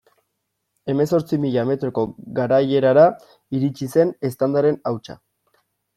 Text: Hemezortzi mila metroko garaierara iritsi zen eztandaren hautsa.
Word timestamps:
Hemezortzi 0.93 1.37
mila 1.43 1.65
metroko 1.71 2.05
garaierara 2.41 3.03
iritsi 3.59 3.93
zen 3.97 4.15
eztandaren 4.31 4.81
hautsa. 4.93 5.19